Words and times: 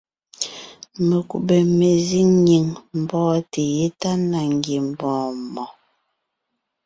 Mekúbè 1.07 1.57
mezíŋ 1.77 2.27
nyìŋ 2.45 2.65
mbɔ́ɔnte 2.99 3.61
yétana 3.77 4.39
ngiembɔɔn 4.55 5.33
mɔɔn. 5.53 5.73